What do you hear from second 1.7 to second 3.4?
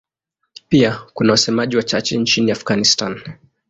wachache nchini Afghanistan.